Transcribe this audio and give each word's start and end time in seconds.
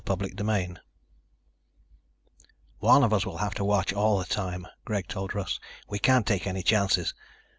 CHAPTER 0.07 0.29
TEN 0.29 0.79
"One 2.79 3.03
of 3.03 3.13
us 3.13 3.23
will 3.23 3.37
have 3.37 3.53
to 3.53 3.63
watch 3.63 3.93
all 3.93 4.17
the 4.17 4.25
time," 4.25 4.65
Greg 4.83 5.07
told 5.07 5.35
Russ. 5.35 5.59
"We 5.89 5.99
can't 5.99 6.25
take 6.25 6.47
any 6.47 6.63
chances. 6.63 7.13